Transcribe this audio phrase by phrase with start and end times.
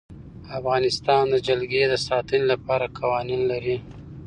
[0.57, 3.77] افغانستان د جلګه د ساتنې لپاره قوانین لري.